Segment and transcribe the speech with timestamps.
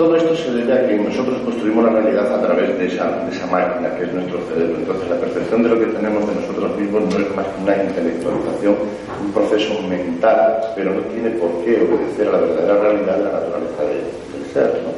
[0.00, 3.36] Todo esto se debe a que nosotros construimos la realidad a través de esa, de
[3.52, 4.78] máquina que es nuestro cerebro.
[4.78, 7.84] Entonces, la percepción de lo que tenemos de nosotros mismos no es más que una
[7.84, 8.76] intelectualización,
[9.22, 13.32] un proceso mental, pero no tiene por qué obedecer a la verdadera realidad de la
[13.44, 14.80] naturaleza del ser.
[14.84, 14.90] ¿no?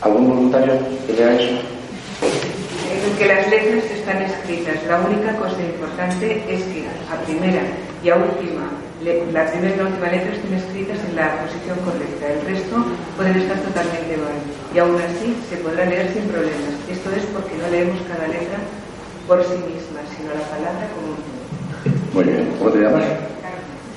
[0.00, 0.72] ¿Algún voluntario
[1.06, 1.54] que lea eso?
[3.16, 4.82] que las letras están escritas.
[4.88, 7.62] La única cosa importante es que a primera
[8.02, 8.70] y a última
[9.04, 11.36] la primera y la última letra estén escritas en la
[11.72, 12.28] correcta.
[12.28, 12.84] El resto
[13.16, 14.36] pueden estar totalmente mal.
[14.74, 16.74] Y aún así se podrá leer sin problemas.
[16.90, 18.58] Esto es porque no leemos cada letra
[19.26, 21.24] por sí misma, sino la palabra como un
[22.12, 22.52] Muy bien.
[22.58, 23.04] ¿Cómo te llamas?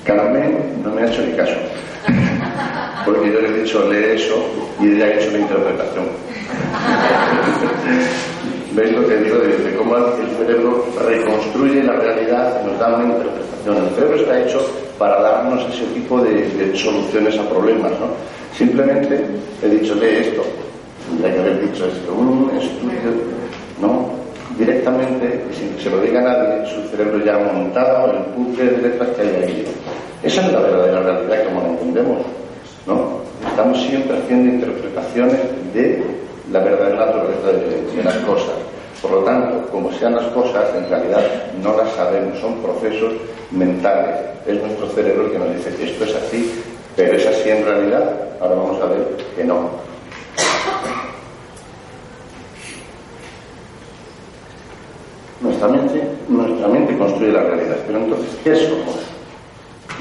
[0.04, 1.54] Carmen no me ha hecho ni caso.
[3.04, 4.36] Porque yo le he dicho lee eso
[4.80, 6.06] y ella ha hecho una interpretación.
[8.78, 13.06] ¿Veis lo que digo de, cómo el cerebro reconstruye la realidad y nos da una
[13.06, 13.76] interpretación?
[13.76, 14.60] El cerebro está hecho
[14.96, 18.06] para darnos ese tipo de, soluciones a problemas, ¿no?
[18.56, 19.20] Simplemente
[19.64, 20.44] he dicho, lee esto,
[21.08, 23.18] tendría que haber dicho esto, un estudio,
[23.80, 24.10] ¿no?
[24.56, 28.82] Directamente, sin que se lo diga nadie, su cerebro ya ha montado el puzzle de
[28.90, 29.64] letras que hay ahí.
[30.22, 32.18] Esa es la verdadera realidad como la entendemos,
[32.86, 33.18] ¿no?
[33.44, 35.40] Estamos siempre haciendo interpretaciones
[35.74, 36.00] de
[36.52, 38.67] la verdadera naturaleza de, las cosas.
[39.00, 41.22] Por lo tanto, como sean las cosas, en realidad
[41.62, 43.14] no las sabemos, son procesos
[43.50, 44.16] mentales.
[44.46, 46.62] Es nuestro cerebro el que nos dice esto es así,
[46.96, 48.12] pero es así en realidad.
[48.40, 49.70] Ahora vamos a ver que no.
[55.40, 58.96] Nuestra mente, nuestra mente construye la realidad, pero entonces, ¿qué somos?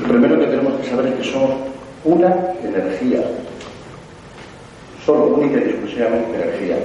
[0.02, 1.52] Lo primero que tenemos que saber es que somos
[2.04, 3.22] una energía,
[5.06, 6.78] solo, única y exclusivamente energía.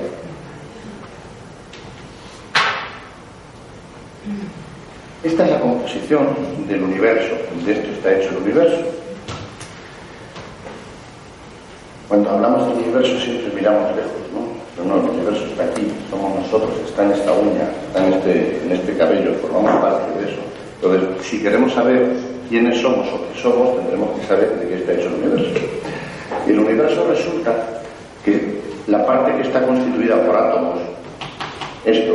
[5.23, 6.29] Esta es la composición
[6.69, 7.35] del universo,
[7.65, 8.83] de esto está hecho el universo.
[12.09, 14.53] Cuando hablamos del universo siempre miramos lejos, ¿no?
[14.75, 18.61] Pero no, el universo está aquí, somos nosotros, está en esta uña, está en este,
[18.65, 20.41] en este cabello, formamos parte de eso.
[20.83, 22.17] Entonces, si queremos saber
[22.49, 25.61] quiénes somos o qué somos, tendremos que saber de qué está hecho el universo.
[26.47, 27.83] Y el universo resulta
[28.25, 30.81] que la parte que está constituida por átomos,
[31.85, 32.13] esto,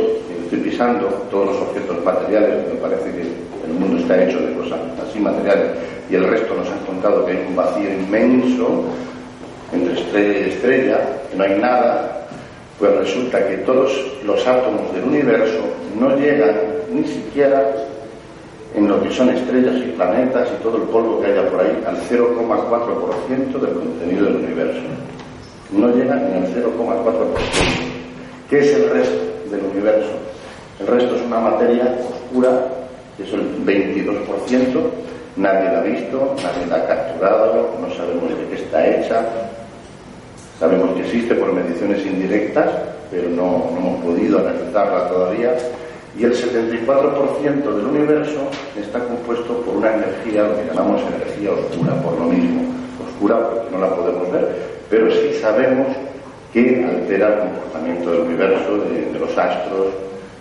[0.48, 4.80] estoy pisando todos los objetos materiales, me parece que el mundo está hecho de cosas
[5.06, 5.72] así materiales,
[6.08, 8.84] y el resto nos han contado que hay un vacío inmenso
[9.74, 10.98] entre estrella y estrella,
[11.30, 12.26] que no hay nada,
[12.78, 13.92] pues resulta que todos
[14.24, 15.60] los átomos del universo
[16.00, 16.56] no llegan
[16.90, 17.70] ni siquiera
[18.74, 21.84] en lo que son estrellas y planetas y todo el polvo que haya por ahí
[21.86, 24.80] al 0,4% del contenido del universo
[25.72, 27.04] no llega ni al 0,4%.
[28.48, 30.27] ¿Qué es el resto del universo?
[30.80, 32.66] El resto es una materia oscura,
[33.16, 34.80] que es el 22%,
[35.36, 39.24] nadie la ha visto, nadie la ha capturado, no sabemos de qué está hecha,
[40.58, 42.70] sabemos que existe por mediciones indirectas,
[43.10, 45.56] pero no, no hemos podido analizarla todavía,
[46.18, 48.40] y el 74% del universo
[48.78, 52.62] está compuesto por una energía, lo que llamamos energía oscura, por lo mismo,
[53.06, 54.48] oscura porque no la podemos ver,
[54.90, 55.86] pero sí sabemos
[56.52, 59.86] que altera el comportamiento del universo, de, los astros.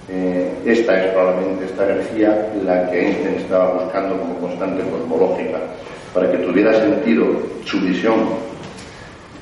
[0.10, 5.58] Eh, esta es probablemente esta energía la que Einstein estaba buscando como constante cosmológica,
[6.14, 7.26] para que tuviera sentido
[7.66, 8.30] su visión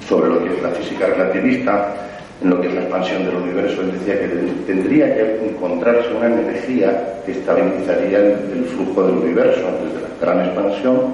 [0.07, 1.93] sobre lo que es la física relativista,
[2.41, 3.81] en lo que es la expansión del universo.
[3.81, 4.27] Él decía que
[4.65, 11.13] tendría que encontrarse una energía que estabilizaría el, flujo del universo, desde la gran expansión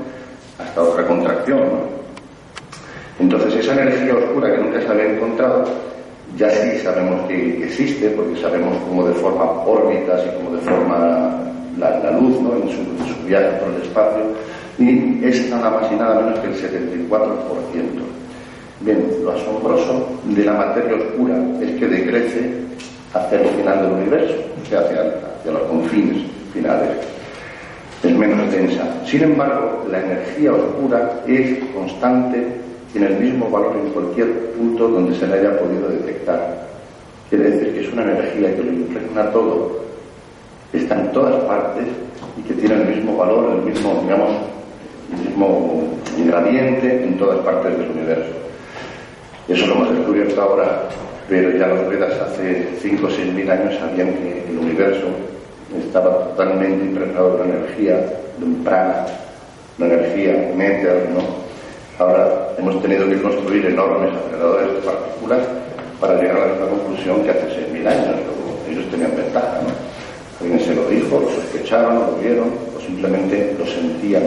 [0.60, 1.62] hasta otra contracción.
[3.20, 5.66] Entonces esa energía oscura que nunca se había encontrado,
[6.38, 11.40] ya sí sabemos que, existe, porque sabemos cómo deforma órbitas y cómo deforma
[11.78, 14.24] la, luz en, su, viaje por el espacio,
[14.80, 17.10] y es nada más y nada menos que el 74%.
[18.82, 22.52] Bien, lo asombroso de la materia oscura es que decrece
[23.14, 26.24] hacia el final del universo, o sea, hacia, hacia los confines
[26.54, 26.90] finales.
[28.04, 28.84] Es menos densa.
[29.06, 32.48] Sin embargo, la energía oscura es constante
[32.92, 36.68] tiene el mismo valor en cualquier punto donde se le haya podido detectar.
[37.30, 39.80] Quiere decir que es una energía que lo impregna todo,
[40.74, 41.86] está en todas partes
[42.38, 44.32] y que tiene el mismo valor, el mismo, digamos,
[45.14, 45.84] el mismo
[46.18, 48.32] ingrediente en todas partes del universo.
[49.48, 50.90] Eso lo hemos descubierto ahora,
[51.30, 55.08] pero ya los Vedas hace 5 o 6 mil años sabían que el universo
[55.86, 57.96] estaba totalmente impregnado de una energía,
[58.38, 59.06] de un prana,
[59.78, 62.04] una energía, un éter, ¿no?
[62.04, 65.40] Ahora hemos tenido que construir enormes aceleradores de partículas
[66.00, 68.16] para llegar a la misma conclusión que hace 6.000 años.
[68.70, 69.70] Ellos tenían ventaja, ¿no?
[70.42, 74.24] Alguien se lo dijo, lo sospecharon, lo vieron, o simplemente lo sentían.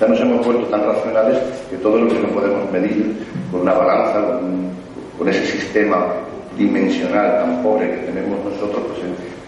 [0.00, 1.38] Ya nos hemos vuelto tan racionales
[1.70, 3.16] que todo lo que no podemos medir
[3.50, 4.22] con una balanza,
[5.18, 6.06] con, ese sistema
[6.56, 9.00] dimensional tan pobre que tenemos nosotros, pues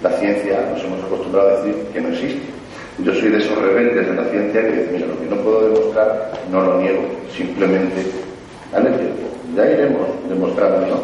[0.02, 2.57] la ciencia nos hemos acostumbrado a decir que no existe.
[3.04, 5.68] Yo soy de esos rebeldes de la ciencia que dicen, mira, lo que no puedo
[5.68, 7.02] demostrar no lo niego,
[7.36, 8.02] simplemente
[8.72, 9.22] dale tiempo,
[9.54, 10.96] ya iremos demostrando, ¿no?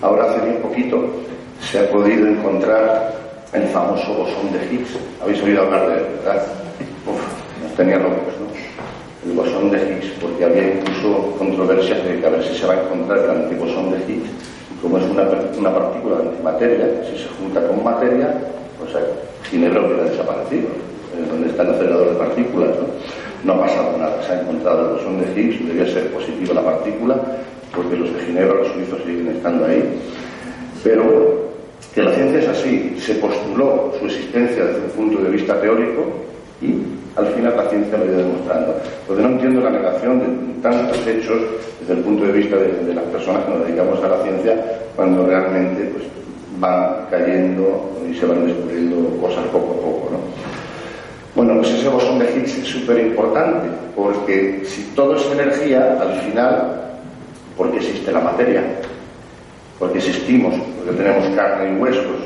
[0.00, 1.04] Ahora hace bien poquito
[1.60, 3.14] se ha podido encontrar
[3.52, 4.98] el famoso bosón de Higgs.
[5.22, 6.42] Habéis oído hablar de él, ¿verdad?
[7.06, 7.20] Uf,
[7.62, 9.30] nos tenía locos, ¿no?
[9.30, 12.74] El bosón de Higgs, porque había incluso controversias de que a ver si se va
[12.74, 14.28] a encontrar el antibosón de Higgs.
[14.74, 15.22] Y como es una,
[15.56, 18.34] una partícula de antimateria, si se junta con materia,
[18.80, 18.90] pues
[19.48, 20.66] Ginebra hubiera desaparecido.
[21.28, 22.86] Donde está el acelerador de partículas, ¿no?
[23.44, 26.62] No ha pasado nada, se ha encontrado el bosón de Higgs, debía ser positivo la
[26.62, 27.16] partícula,
[27.74, 29.82] porque los de Ginebra, los suizos, siguen estando ahí.
[30.84, 31.42] Pero
[31.94, 36.04] que la ciencia es así, se postuló su existencia desde un punto de vista teórico
[36.60, 36.74] y
[37.16, 38.74] al final la ciencia lo ha ido demostrando.
[39.06, 41.40] Porque no entiendo la negación de tantos hechos
[41.80, 44.56] desde el punto de vista de, las personas que nos dedicamos a la ciencia
[44.94, 46.04] cuando realmente pues,
[46.58, 50.10] van cayendo y se van descubriendo cosas poco a poco.
[50.12, 50.61] ¿no?
[51.34, 56.20] Bueno, pues ese bosón de Higgs es súper importante porque si todo es energía, al
[56.20, 56.82] final
[57.56, 58.62] porque existe la materia,
[59.78, 62.16] porque existimos, porque tenemos carne y huesos,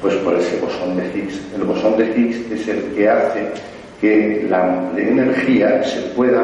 [0.00, 1.40] pues por ese bosón de Higgs.
[1.54, 3.48] El bosón de Higgs es el que hace
[4.00, 6.42] que la energía se pueda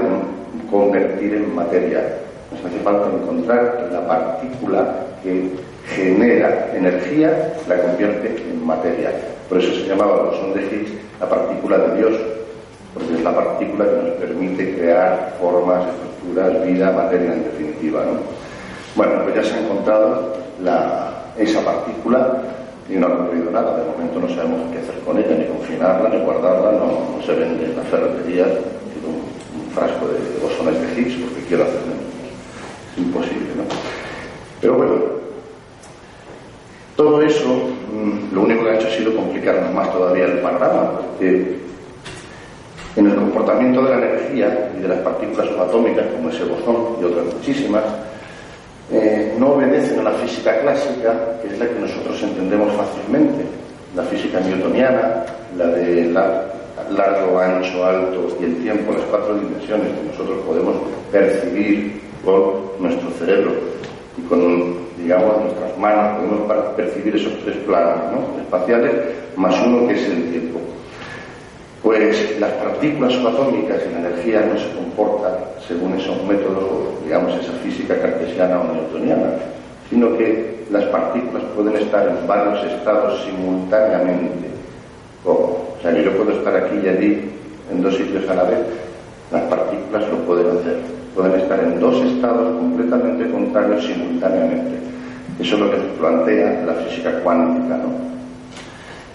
[0.71, 2.05] convertir en materia.
[2.53, 5.51] Nos hace falta encontrar la partícula que
[5.87, 9.11] genera energía, la convierte en materia.
[9.49, 12.13] Por eso se llamaba bosón de Higgs la partícula de Dios,
[12.95, 18.05] porque es la partícula que nos permite crear formas, estructuras, vida, materia en definitiva.
[18.05, 18.21] ¿no?
[18.95, 20.37] Bueno, pues ya se ha encontrado
[21.37, 22.43] esa partícula
[22.89, 23.77] y no ha ocurrido nada.
[23.77, 27.67] De momento no sabemos qué hacer con ella, ni confinarla, ni guardarla, no, se vende
[27.67, 28.49] en las ferreterías
[29.07, 31.95] un, un, frasco de, bosones de Higgs porque quiero hacerlo.
[32.93, 33.65] Es imposible, ¿no?
[34.61, 34.95] Pero bueno,
[36.97, 37.71] todo eso
[38.33, 41.59] lo único que ha hecho ha sido complicarnos más todavía el panorama, porque
[42.97, 47.05] en el comportamiento de la energía y de las partículas subatómicas, como ese bosón y
[47.05, 47.85] otras muchísimas,
[48.91, 53.45] eh, no obedecen a la física clásica, que es la que nosotros entendemos fácilmente,
[53.95, 55.25] la física newtoniana,
[55.57, 56.13] la de
[56.91, 60.77] largo, ancho, alto y el tiempo, las cuatro dimensiones que nosotros podemos
[61.13, 63.53] percibir con nuestro cerebro
[64.19, 68.93] y con, digamos, nuestras manos, podemos percibir esos tres planos espaciales,
[69.37, 70.61] más uno que es el tiempo.
[71.83, 75.35] Pues las partículas subatómicas y la energía no se comportan
[75.67, 79.31] según esos métodos, digamos, esa física cartesiana o newtoniana,
[79.89, 84.49] sino que las partículas pueden estar en varios estados simultáneamente.
[85.25, 87.31] O sea, yo puedo estar aquí y allí
[87.71, 88.59] en dos sitios a la vez,
[89.31, 90.98] las partículas lo pueden hacer.
[91.15, 94.79] Pueden estar en dos estados completamente contrarios simultáneamente.
[95.41, 98.09] Eso es lo que plantea la física cuántica, ¿no?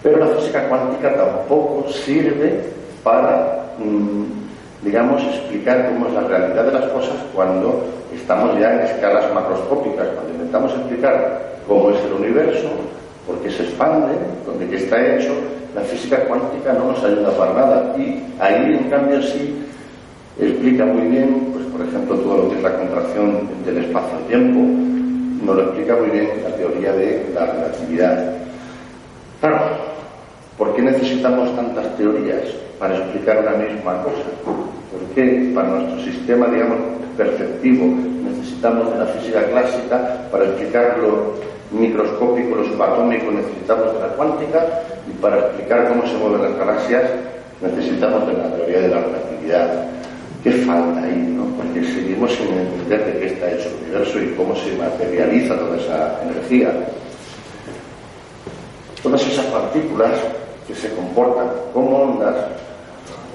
[0.02, 2.62] Pero la física cuántica tampoco sirve
[3.04, 8.80] para, mm, digamos, explicar cómo es la realidad de las cosas cuando estamos ya en
[8.82, 10.08] escalas macroscópicas.
[10.16, 12.70] Cuando intentamos explicar cómo es el universo,
[13.26, 14.14] por qué se expande,
[14.60, 15.34] de qué está hecho,
[15.74, 17.96] la física cuántica no nos ayuda para nada.
[17.98, 19.64] Y ahí, en cambio, sí
[20.40, 24.60] explica muy bien, por ejemplo, todo lo que es la contracción del espacio-tiempo,
[25.46, 28.34] nos lo explica muy bien la teoría de la relatividad.
[29.42, 29.94] Claro,
[30.58, 32.44] ¿Por qué necesitamos tantas teorías
[32.78, 34.22] para explicar una misma cosa?
[34.46, 36.78] ¿Por qué para nuestro sistema, digamos,
[37.18, 37.86] perceptivo
[38.24, 41.34] necesitamos de la física clásica para explicar lo
[41.72, 44.64] microscópico, lo subatómico necesitamos de la cuántica
[45.10, 47.04] y para explicar cómo se mueven las galaxias
[47.60, 49.93] necesitamos de la teoría de la relatividad?
[50.44, 51.34] ¿Qué falta ahí?
[51.36, 51.46] No?
[51.56, 55.78] Porque seguimos sin entender de qué está hecho el universo y cómo se materializa toda
[55.78, 56.70] esa energía.
[59.02, 60.12] Todas esas partículas
[60.68, 62.36] que se comportan como ondas,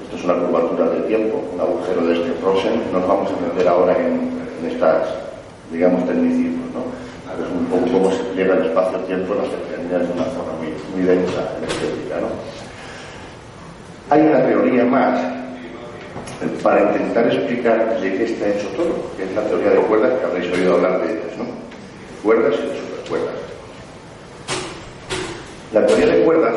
[0.05, 3.69] esto es una curvatura del tiempo, un agujero de este Rosen, nos vamos a meter
[3.69, 4.29] ahora en,
[4.71, 5.09] estas,
[5.73, 6.83] digamos, tecnicismos, ¿no?
[7.43, 10.75] Es un poco cómo se pliega el espacio-tiempo en las cercanías de una zona muy,
[10.93, 12.29] muy densa energética, ¿no?
[14.11, 15.38] Hay una teoría más
[16.63, 20.27] para intentar explicar de qué está hecho todo, que es la teoría de cuerdas, que
[20.27, 21.45] habréis oído hablar de ellas, ¿no?
[22.23, 23.35] Cuerdas y supercuerdas.
[25.73, 26.57] La teoría de cuerdas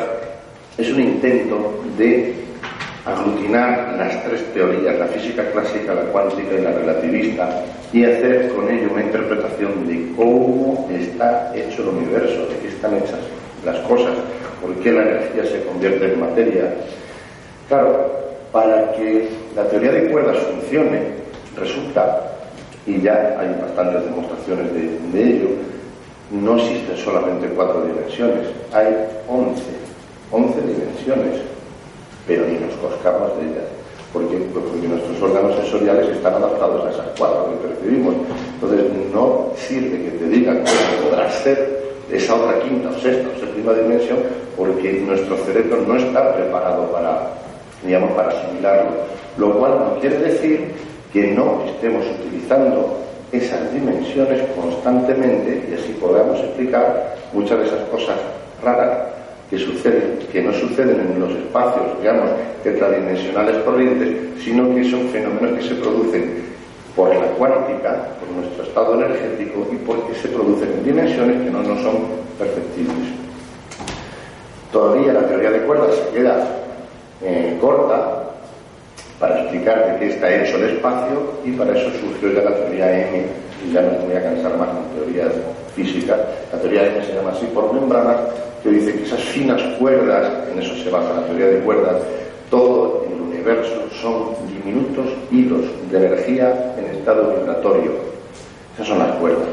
[0.78, 2.34] es un intento de
[3.04, 8.70] aglutinar las tres teorías, la física clásica, la cuántica y la relativista, y hacer con
[8.70, 13.20] ello una interpretación de cómo está hecho el universo, de qué están hechas
[13.64, 14.14] las cosas,
[14.60, 16.74] por qué la energía se convierte en materia.
[17.68, 18.21] Claro,
[18.52, 21.00] para que la teoría de cuerdas funcione,
[21.56, 22.20] resulta,
[22.86, 24.66] y ya hay bastantes demostraciones
[25.12, 25.48] de, ello,
[26.30, 28.94] no existen solamente cuatro dimensiones, hay
[29.28, 29.62] once,
[30.30, 31.52] once dimensiones
[32.26, 33.68] pero ni nos coscamos de ellas.
[34.12, 38.14] Porque, porque nuestros órganos sensoriales están adaptados a esas cuatro que percibimos.
[38.54, 43.40] Entonces, no sirve que te digan cómo podrás ser esa otra quinta o sexta o
[43.40, 44.18] séptima dimensión,
[44.56, 47.32] porque nuestro cerebro no está preparado para,
[47.84, 48.90] digamos, para asimilarlo.
[49.38, 50.72] Lo cual no quiere decir
[51.12, 52.98] que no estemos utilizando
[53.32, 58.16] esas dimensiones constantemente y así podamos explicar muchas de esas cosas
[58.62, 59.08] raras
[59.48, 62.30] que suceden, que no suceden en los espacios, digamos,
[62.62, 66.42] tetradimensionales corrientes, sino que son fenómenos que se producen
[66.96, 71.62] por la cuántica, por nuestro estado energético y porque se producen en dimensiones que no
[71.62, 71.96] nos son
[72.38, 73.08] perceptibles.
[74.70, 76.61] Todavía la teoría de cuerdas se queda
[77.24, 78.22] eh, corta
[79.18, 83.08] para explicar de qué está hecho el espacio y para eso surgió ya la teoría
[83.08, 83.26] M
[83.64, 85.32] y ya no me voy a cansar más con teorías
[85.76, 86.18] físicas.
[86.52, 88.16] La teoría M se llama así por membranas
[88.62, 91.96] que dice que esas finas cuerdas, en eso se basa la teoría de cuerdas,
[92.50, 97.92] todo en el universo son diminutos hilos de energía en estado vibratorio.
[98.74, 99.48] Esas son las cuerdas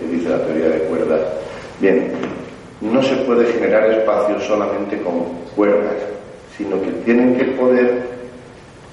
[0.00, 1.20] que dice la teoría de cuerdas.
[1.80, 2.12] Bien,
[2.80, 5.24] no se puede generar espacio solamente con
[5.56, 5.94] cuerdas,
[6.56, 8.14] sino que tienen que poder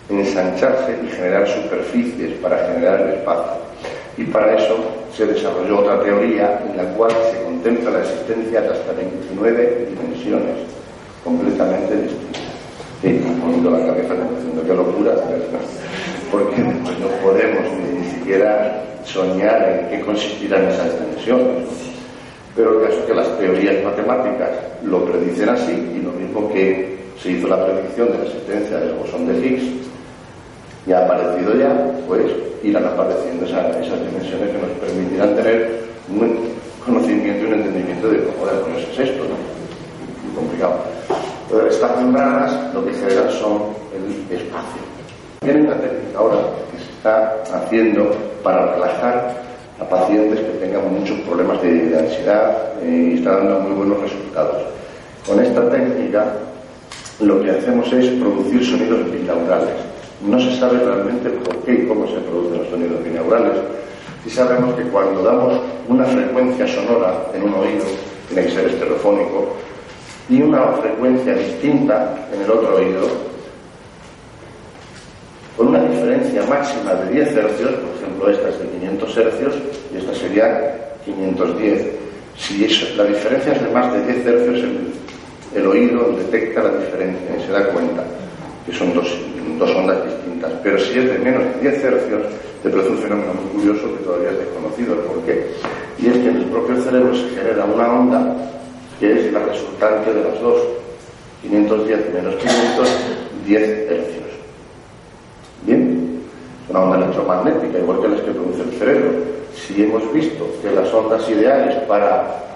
[0.09, 3.61] ensancharse y generar superficies para generar el espacio.
[4.17, 4.77] Y para eso
[5.15, 10.55] se desarrolló otra teoría en la cual se contempla la existencia de hasta 29 dimensiones
[11.23, 12.41] completamente distintas.
[13.03, 15.13] Y poniendo la cabeza diciendo qué locura,
[16.31, 21.67] porque no podemos ni, siquiera soñar en qué consistirán esas dimensiones.
[22.55, 24.49] Pero el caso es que las teorías matemáticas
[24.83, 26.90] lo predicen así, y lo mismo que
[27.21, 29.63] se hizo la predicción de la existencia del bosón de Higgs,
[30.87, 31.69] ya ha aparecido ya,
[32.07, 32.25] pues
[32.63, 36.49] irán apareciendo esas, dimensiones que nos permitirán tener un
[36.83, 39.37] conocimiento y un entendimiento de cómo demonios es esto, ¿no?
[40.25, 40.79] Muy complicado.
[41.69, 43.61] Estas membranas lo que generan son
[43.93, 44.81] el espacio.
[45.41, 46.37] Tienen una técnica ahora
[46.71, 48.11] que se está haciendo
[48.41, 49.35] para relajar
[49.79, 54.63] a pacientes que tengan muchos problemas de, ansiedad eh, y está dando muy buenos resultados.
[55.27, 56.25] Con esta técnica
[57.21, 59.91] lo que hacemos es producir sonidos binaurales
[60.25, 63.53] no se sabe realmente por qué y cómo se producen los sonidos binaurales.
[64.23, 67.85] Sí sabemos que cuando damos una frecuencia sonora en un oído,
[68.27, 69.55] tiene que ser estereofónico,
[70.29, 73.07] y una frecuencia distinta en el otro oído,
[75.57, 79.55] con una diferencia máxima de 10 hercios, por ejemplo esta es de 500 hercios
[79.93, 81.87] y esta sería 510.
[82.37, 84.69] Si la diferencia es de más de 10 hercios,
[85.55, 88.03] el oído detecta la diferencia y se da cuenta
[88.65, 89.07] que son dos,
[89.75, 90.51] ondas distintas.
[90.63, 92.21] Pero si es de menos de 10 hercios,
[92.63, 95.47] te produce un fenómeno muy curioso que todavía es desconocido el por qué.
[95.99, 98.35] Y es que en el propio cerebro se genera una onda
[98.99, 100.61] que es la resultante de las dos.
[101.41, 102.89] 510 menos 500,
[103.47, 104.29] 10 hercios.
[105.65, 106.21] Bien,
[106.69, 109.09] una onda electromagnética, igual que las que produce el cerebro.
[109.55, 112.50] Si hemos visto que las ondas ideales para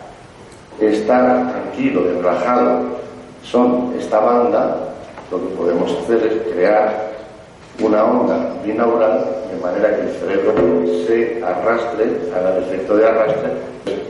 [0.79, 2.81] estar tranquilo relajado
[3.43, 4.77] son esta banda,
[5.31, 7.15] lo que podemos hacer es crear
[7.81, 10.53] una onda binaural de manera que el cerebro
[11.07, 12.05] se arrastre,
[12.35, 13.51] haga el efecto de arrastre.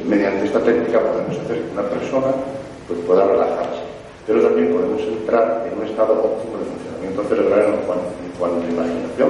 [0.06, 2.28] Mediante esta técnica podemos hacer que una persona
[2.88, 3.82] pues, pueda relajarse.
[4.28, 9.30] Pero también podemos entrar en un estado óptimo de funcionamiento cerebral en cuanto, a imaginación.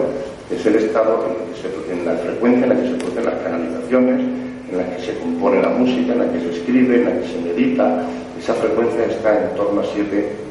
[0.51, 4.77] Es el estado en, en la frecuencia en la que se producen las canalizaciones, en
[4.77, 7.39] la que se compone la música, en la que se escribe, en la que se
[7.41, 8.03] medita.
[8.39, 10.45] Esa frecuencia está en torno a 7,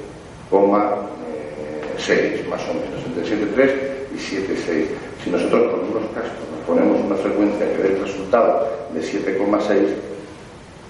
[2.05, 3.71] 6 más o menos, entre 7,3
[4.13, 4.87] y 7,6.
[5.23, 9.89] Si nosotros con unos cascos nos ponemos una frecuencia que dé el resultado de 7,6,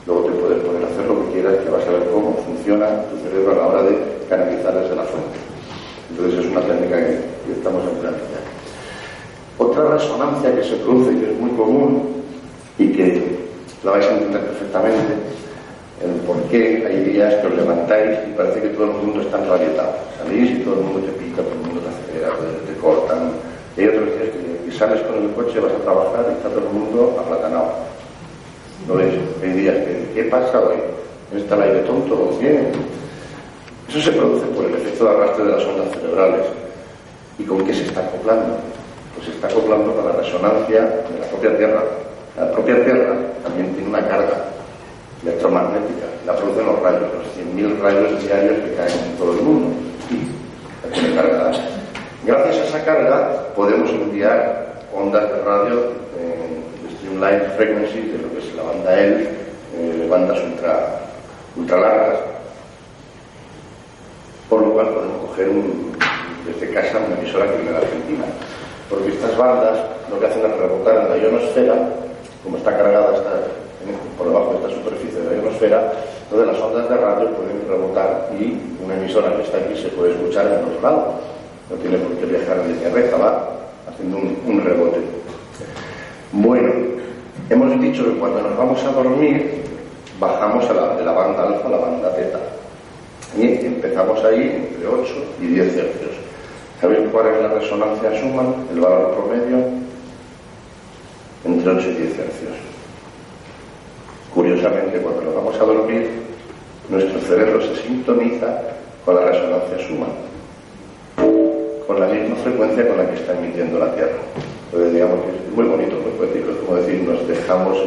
[0.07, 3.17] luego te puedes poder hacer lo que quieras que vas a ver cómo funciona tu
[3.19, 5.39] cerebro a la hora de canalizar desde la fuente.
[6.11, 9.63] Entonces es una técnica que, estamos empleando ya.
[9.65, 12.14] Otra resonancia que se produce que es muy común
[12.79, 13.39] y que
[13.83, 15.15] la vais a entender perfectamente
[16.03, 19.39] el por qué hay días que os levantáis y parece que todo el mundo está
[19.39, 19.93] enrabietado.
[20.19, 22.35] Salís y todo el mundo te pica, todo el mundo te acelera,
[22.67, 23.31] te, cortan.
[23.77, 26.67] Y hay otros días que, sales con el coche, vas a trabajar y está todo
[26.67, 27.73] el mundo aplatanado.
[28.89, 29.15] ¿No ves?
[29.43, 30.77] Hay días que, ¿qué pasa hoy?
[31.33, 32.37] ¿No está el aire tonto?
[32.41, 32.73] ¿Bien?
[33.89, 36.47] Eso se produce por el efecto de arrastre de las ondas cerebrales.
[37.39, 38.57] ¿Y con qué se está acoplando?
[39.15, 41.83] Pues se está acoplando con la resonancia de la propia Tierra.
[42.37, 43.15] La propia Tierra
[43.45, 44.45] también tiene una carga
[45.23, 49.77] electromagnética, la producen los rayos, los 100.000 rayos diarios que caen en todo el mundo.
[50.11, 51.53] Y tiene cargada.
[52.27, 58.39] Gracias a esa carga podemos enviar ondas de radio en streamline frequencies de lo que
[58.39, 59.29] es la banda L,
[59.77, 62.19] eh, bandas ultra, largas,
[64.49, 65.51] por lo cual podemos coger
[66.47, 68.25] desde casa una emisora que viene de Argentina.
[68.91, 69.79] Porque estas bandas
[70.11, 71.75] lo que hacen es rebotar en la ionosfera,
[72.45, 73.31] como está cargada está
[74.17, 75.93] por debajo de esta superficie de la ionosfera,
[76.25, 80.13] entonces las ondas de radio pueden rebotar y una emisora que está aquí se puede
[80.13, 81.15] escuchar en otro lado.
[81.71, 83.49] No tiene por qué viajar en línea recta, va
[83.89, 84.99] haciendo un, rebote.
[86.33, 86.71] Bueno,
[87.49, 89.63] hemos dicho que cuando nos vamos a dormir,
[90.21, 92.39] bajamos a la, de la banda alfa a la banda teta.
[93.37, 96.11] Y empezamos ahí entre 8 y 10 hercios.
[96.81, 98.55] ¿Sabéis cuál es la resonancia Schumann?
[98.73, 99.59] El valor promedio
[101.45, 102.53] entre 8 y 10 hercios.
[104.35, 106.11] Curiosamente, cuando nos vamos a dormir,
[106.89, 108.63] nuestro cerebro se sintoniza
[109.05, 110.11] con la resonancia Schumann,
[111.87, 114.19] con la misma frecuencia con la que está emitiendo la Tierra.
[114.67, 117.79] Entonces, digamos que es muy bonito, muy poético, es como decir, nos dejamos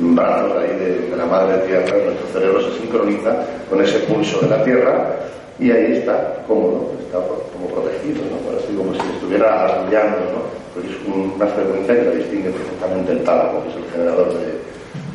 [0.00, 4.62] brazos ahí de, la madre tierra, nuestro cerebro se sincroniza con ese pulso de la
[4.62, 5.16] tierra
[5.58, 8.56] y ahí está cómodo, está como protegido, ¿no?
[8.56, 10.67] así como si estuviera arrullando, ¿no?
[10.78, 14.28] Porque es una frecuencia que la distingue perfectamente el tálamo, que es el generador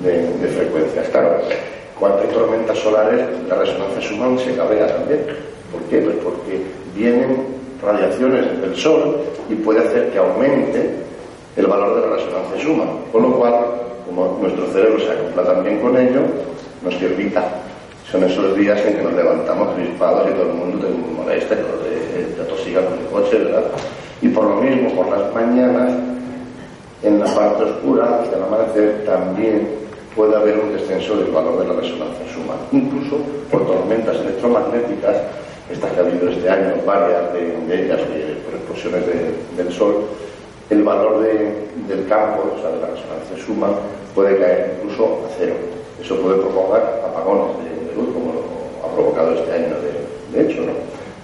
[0.03, 1.09] de, frecuencias.
[1.09, 1.39] Claro,
[1.99, 5.25] cuando hay tormentas solares, la resonancia Schumann se cabrea también.
[5.71, 5.99] ¿Por qué?
[5.99, 6.61] Pues porque
[6.95, 7.37] vienen
[7.81, 9.17] radiaciones del Sol
[9.49, 10.89] y puede hacer que aumente
[11.55, 13.53] el valor de la resonancia Schumann, con lo cual
[14.05, 16.21] como nuestro cerebro se acopla también con ello,
[16.83, 17.43] nos irrita.
[18.11, 21.63] Son esos días en que nos levantamos crispados y todo el mundo te molesta, que
[21.63, 23.63] te, atosiga con el coche, ¿verdad?
[24.23, 25.91] Y por lo mismo, por las mañanas,
[27.03, 29.67] en la parte oscura del amanecer, también
[30.15, 32.55] puede haber un descenso del valor de la resonancia suma.
[32.71, 33.17] Incluso
[33.51, 35.17] por tormentas electromagnéticas,
[35.69, 37.99] estas que ha habido este año, varias de, ellas,
[38.45, 39.03] por explosiones
[39.57, 40.05] del Sol,
[40.69, 43.71] el valor del campo, o sea, de la resonancia suma,
[44.15, 45.55] puede caer incluso a cero.
[46.01, 49.75] Eso puede provocar apagones de, luz, como lo ha provocado este año,
[50.31, 50.61] de, hecho.
[50.61, 50.71] ¿no?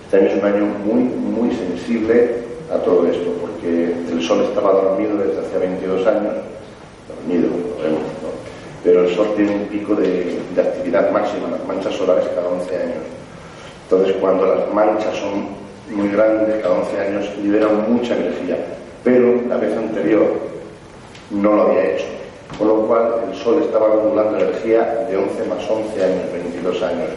[0.04, 4.74] Este año es un año muy, muy sensible a todo esto, porque el Sol estaba
[4.74, 6.34] dormido desde hace 22 años,
[7.08, 8.30] dormido, lo vemos, ¿no?
[8.84, 12.76] pero el Sol tiene un pico de, de actividad máxima, las manchas solares cada 11
[12.76, 13.04] años.
[13.84, 15.48] Entonces, cuando las manchas son
[15.96, 18.58] muy grandes, cada 11 años liberan mucha energía
[19.04, 20.34] pero la vez anterior
[21.32, 22.06] no lo había hecho.
[22.58, 27.10] Con lo cual el Sol estaba acumulando energía de 11 más 11 años, 22 años.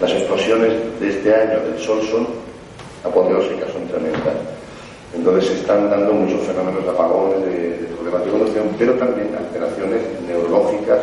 [0.00, 2.26] Las explosiones de este año del Sol son
[3.04, 4.34] apoteósicas, son tremendas.
[5.16, 10.02] Entonces se están dando muchos fenómenos de apagones, de, problemas de conducción, pero también alteraciones
[10.28, 10.98] neurológicas.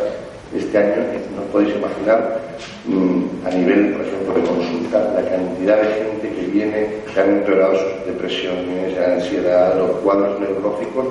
[0.54, 1.02] Este año,
[1.34, 2.38] no podéis imaginar,
[2.86, 7.30] mm, a nivel, por ejemplo, de consulta, la cantidad de gente que viene, que han
[7.30, 11.06] empeorado sus depresiones, ansiedad, los cuadros neurológicos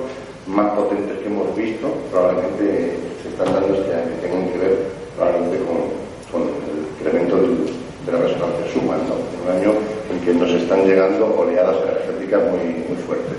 [0.46, 4.78] más potentes que hemos visto, probablemente se están dando este año, que tengan que ver
[5.16, 9.14] probablemente con, el incremento de la resonancia suma, ¿no?
[9.44, 9.72] un año
[10.10, 13.38] en que nos están llegando oleadas energéticas muy, muy fuertes.